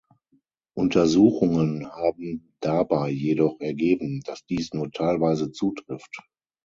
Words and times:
Untersuchungen 0.75 1.87
haben 1.91 2.55
dabei 2.59 3.11
jedoch 3.11 3.59
ergeben, 3.59 4.21
dass 4.25 4.43
dies 4.47 4.73
nur 4.73 4.89
teilweise 4.91 5.51
zutrifft. 5.51 6.23